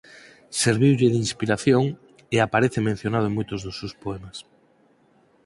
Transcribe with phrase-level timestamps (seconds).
[0.61, 1.83] Serviulle de inspiración
[2.35, 4.37] e aparece mencionado en moitos dos seus poemas.